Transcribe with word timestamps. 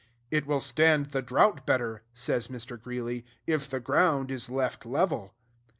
"It 0.31 0.47
will 0.47 0.59
stand 0.61 1.11
the 1.11 1.21
drought 1.21 1.63
better," 1.63 2.01
says 2.15 2.47
Mr. 2.47 2.81
Greeley, 2.81 3.23
"if 3.45 3.69
the 3.69 3.79
ground 3.79 4.31
is 4.31 4.49
left 4.49 4.83
level." 4.83 5.35